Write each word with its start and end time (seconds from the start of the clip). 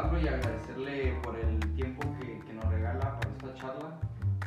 saludarlo 0.00 0.20
y 0.20 0.28
agradecerle 0.28 1.20
por 1.22 1.38
el 1.38 1.58
tiempo 1.74 2.02
que, 2.18 2.38
que, 2.40 2.52
nos 2.54 2.64
regala 2.66 3.18
para 3.18 3.30
esta 3.30 3.54
charla. 3.54 4.00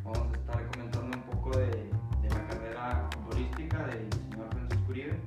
Vamos 0.04 0.28
a 0.34 0.38
estar 0.38 0.68
comentando 0.72 1.18
un 1.18 1.24
poco 1.24 1.58
de, 1.58 1.68
de 1.68 2.30
la 2.30 2.48
carrera 2.48 3.10
futbolística 3.14 3.86
del 3.88 4.10
señor 4.12 4.50
Francisco 4.52 4.90
Uribe. 4.90 5.20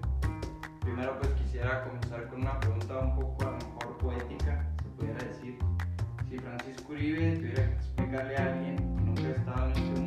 Primero 0.80 1.19
pues 1.19 1.30
quisiera 1.33 1.84
comenzar 1.84 2.29
con 2.29 2.41
una 2.41 2.59
pregunta 2.61 2.98
un 2.98 3.15
poco 3.16 3.43
a 3.43 3.51
lo 3.52 3.57
mejor 3.57 3.98
poética, 3.98 4.66
se 4.83 4.89
pudiera 4.91 5.25
decir. 5.25 5.59
Si 6.29 6.38
Francisco 6.38 6.93
Uribe 6.93 7.37
tuviera 7.37 7.65
que 7.65 7.74
explicarle 7.74 8.37
a 8.37 8.52
alguien 8.52 8.77
que 8.77 9.02
nunca 9.02 9.23
ha 9.23 9.30
estado 9.30 9.66
en 9.66 9.73
este 9.73 10.01
mundo, 10.01 10.05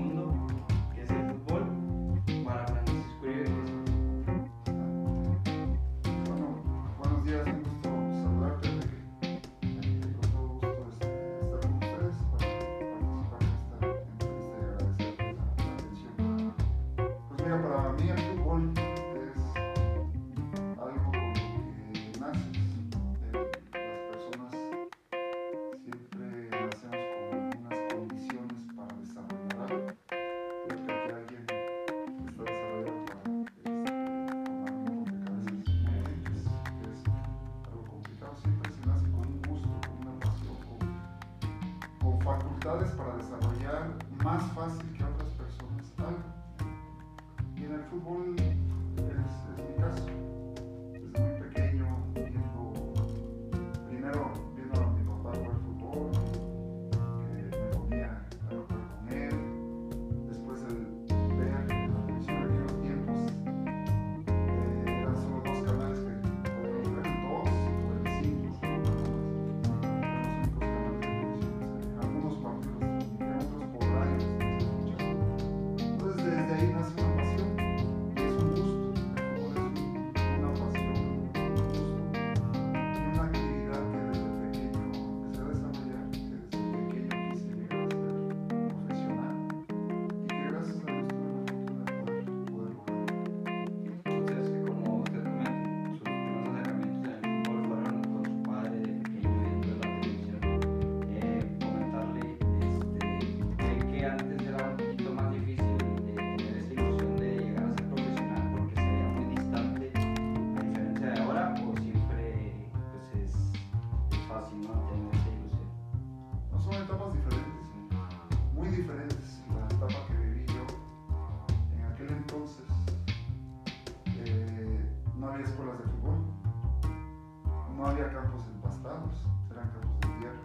empastados, 128.48 129.28
eran 129.52 129.70
campos 129.72 130.00
de 130.02 130.20
hierro. 130.20 130.42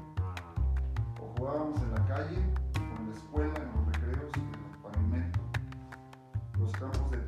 O 1.20 1.38
jugábamos 1.38 1.80
en 1.82 1.90
la 1.92 2.06
calle, 2.06 2.38
o 2.76 3.00
en 3.00 3.10
la 3.10 3.16
escuela, 3.16 3.54
en 3.56 3.72
los 3.74 3.86
recreos, 3.86 4.32
en 4.34 4.48
el 4.72 4.78
pavimento. 4.82 5.40
Los 6.58 6.72
campos 6.72 7.10
de 7.10 7.18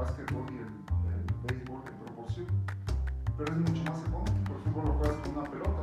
básquetbol 0.00 0.46
y 0.50 0.56
el, 0.56 1.26
béisbol 1.44 1.82
te 1.84 1.90
proporción, 1.92 2.46
Pero 3.36 3.52
es 3.52 3.58
mucho 3.58 3.84
más 3.84 4.00
económico. 4.00 4.52
Por 4.52 4.60
ejemplo, 4.60 4.82
lo 4.84 4.92
juegas 4.94 5.16
con 5.16 5.36
una 5.36 5.50
pelota 5.50 5.82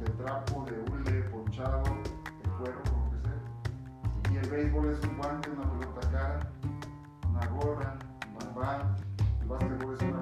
de 0.00 0.06
trapo, 0.10 0.64
de 0.64 0.80
hule, 0.80 1.22
ponchado, 1.30 1.82
de 1.84 2.48
cuero, 2.58 2.82
con 2.90 3.04
lo 3.04 3.10
que 3.10 3.18
sea. 3.22 4.32
Y 4.32 4.36
el 4.38 4.50
béisbol 4.50 4.88
es 4.90 5.04
un 5.04 5.16
guante, 5.16 5.50
una 5.50 5.70
pelota 5.70 6.10
cara, 6.10 6.50
una 7.28 7.46
gorra, 7.46 7.98
un 8.28 8.54
barbán. 8.54 8.96
El 9.40 9.48
básquetbol 9.48 9.94
es 9.94 10.02
una 10.02 10.21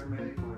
paramedic 0.00 0.49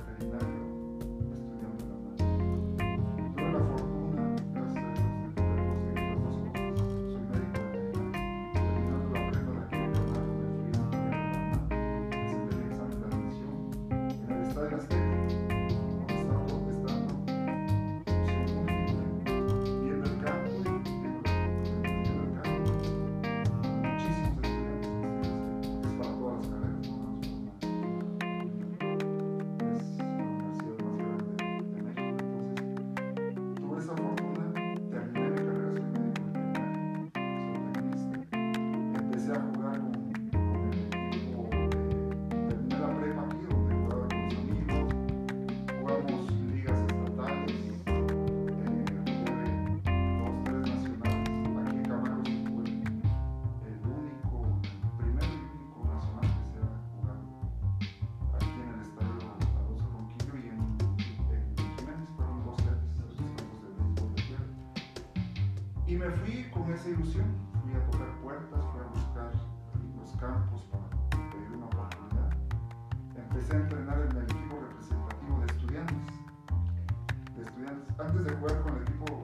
antes 78.07 78.25
de 78.25 78.33
jugar 78.33 78.61
con 78.63 78.77
el 78.77 78.83
equipo 78.83 79.22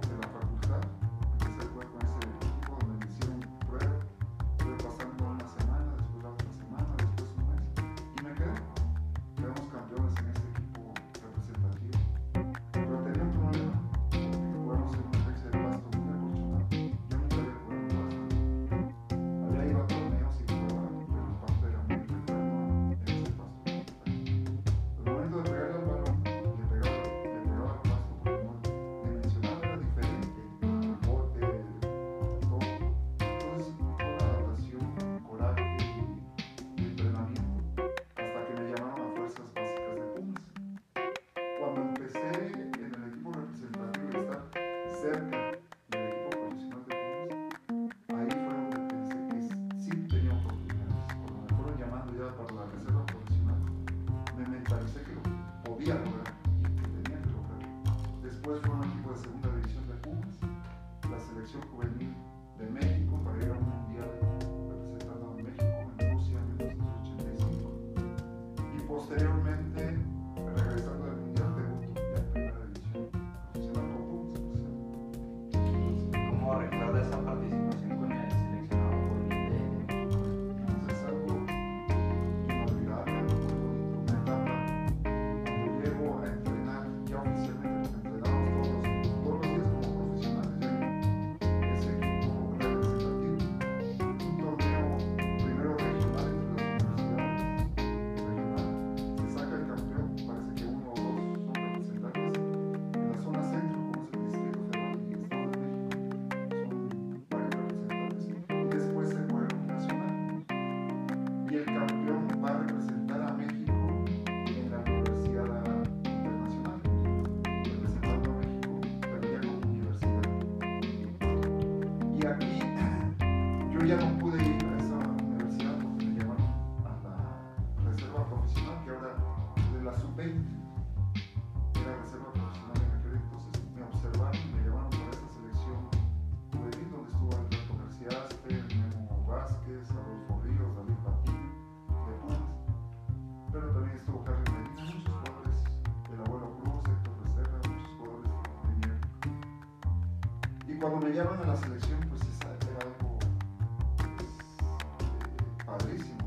padrísimo. 155.78 156.17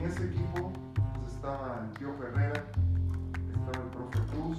en 0.00 0.10
ese 0.10 0.24
equipo 0.24 0.72
pues, 0.94 1.34
estaba 1.34 1.86
Tío 1.98 2.08
Herrera, 2.22 2.64
estaba 3.52 3.84
el 3.84 3.90
profe 3.90 4.18
Cruz, 4.32 4.58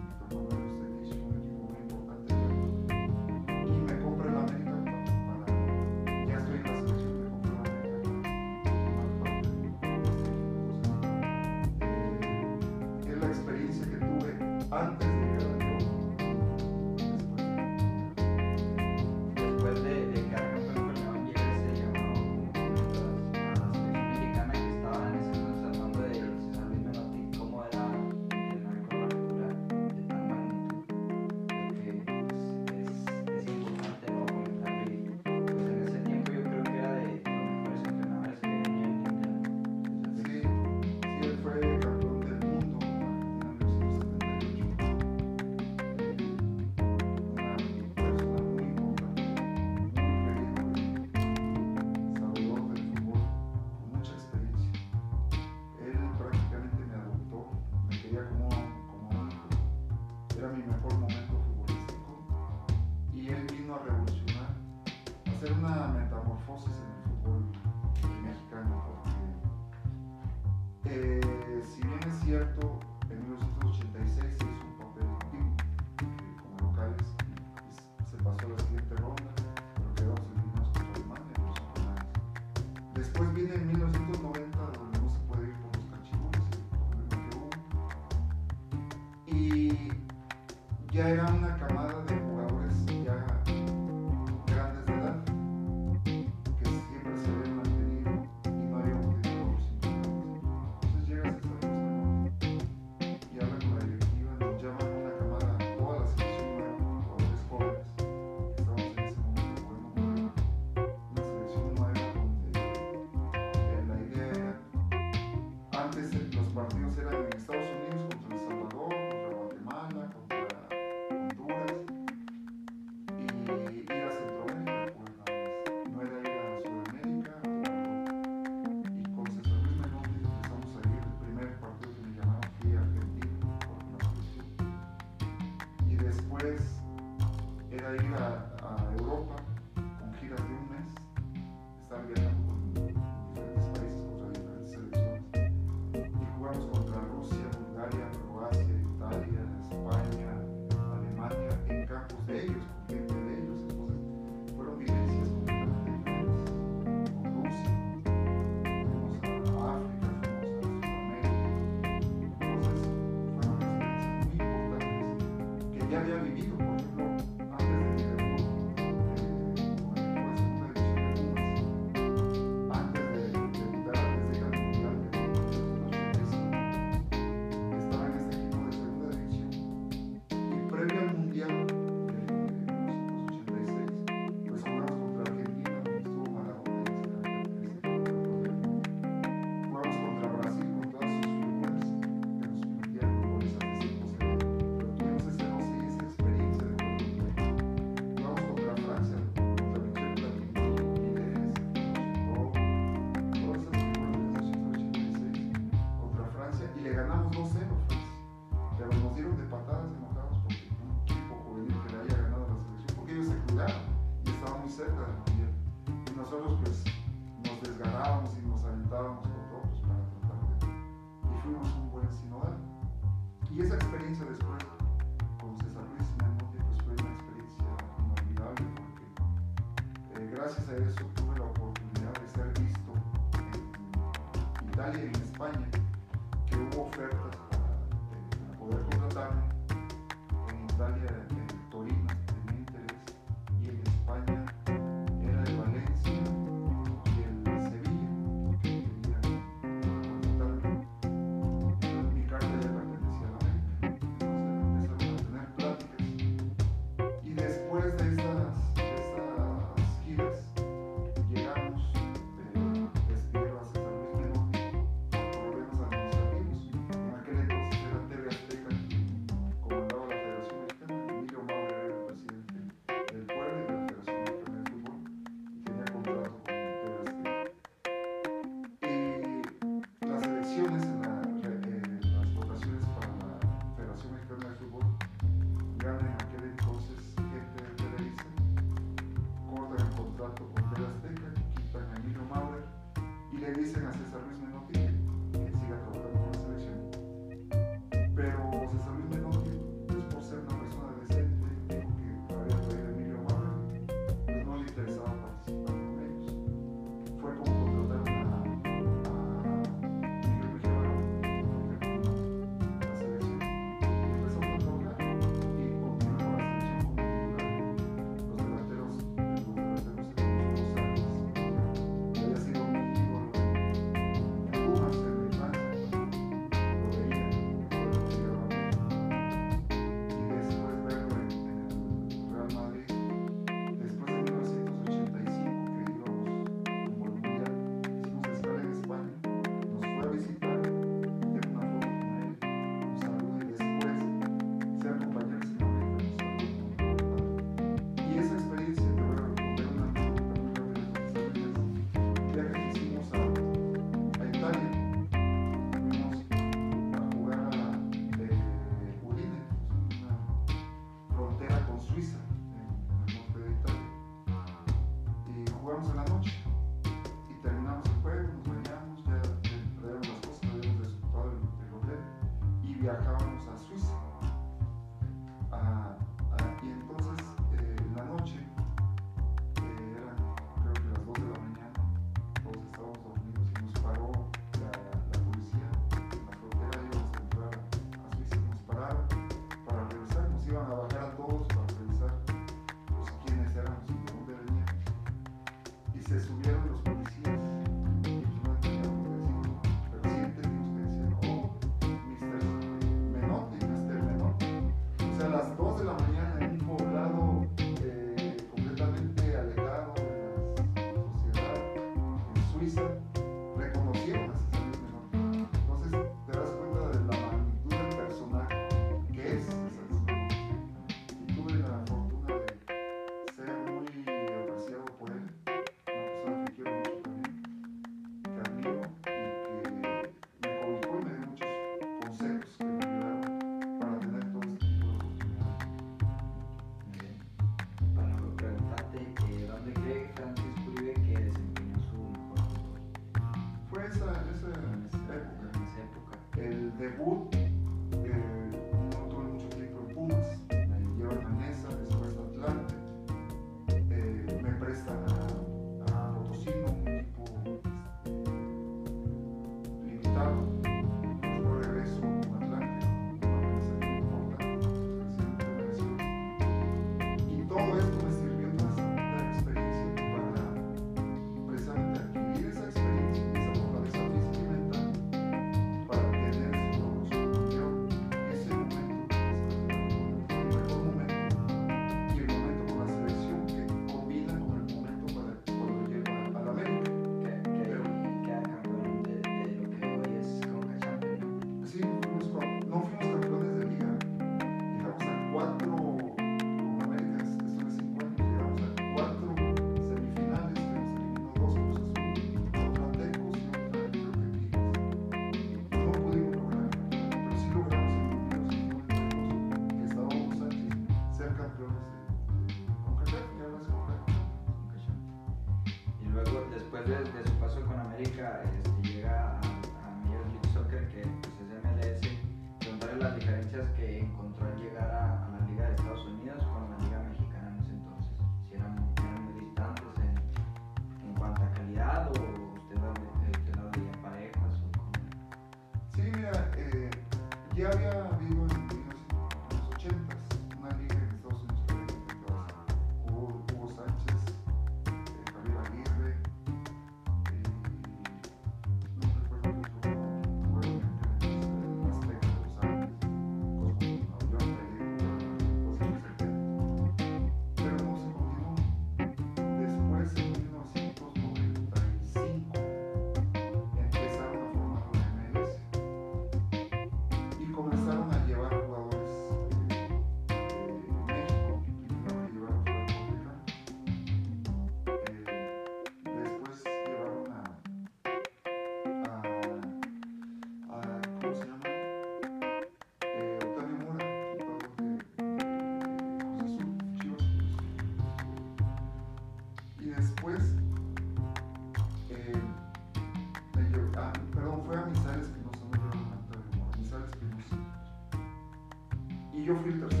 que 599.59 599.67
eu 599.67 599.89
fui 599.89 600.00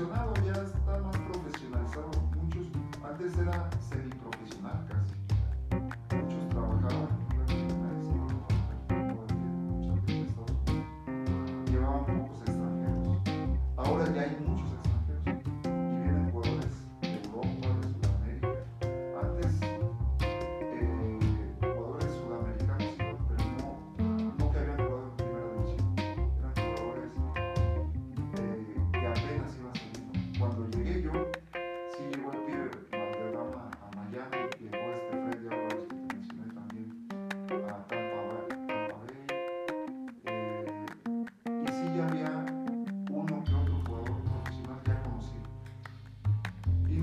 mencionaba 0.00 0.29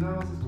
Y 0.07 0.46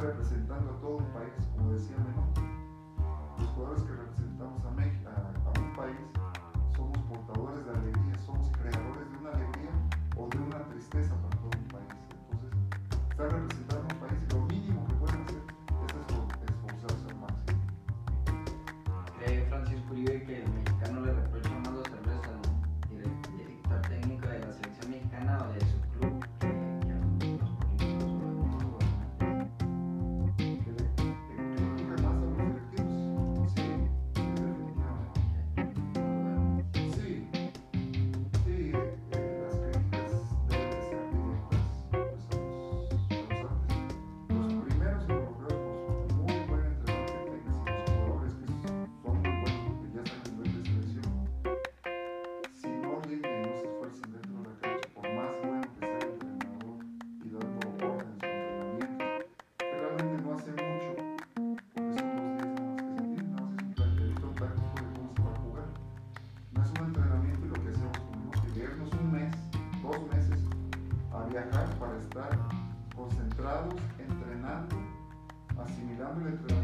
representa 0.00 0.35
with 76.26 76.55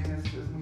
también 0.00 0.22
es 0.24 0.50
muy 0.52 0.61